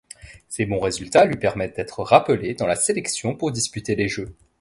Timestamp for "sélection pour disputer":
2.75-3.93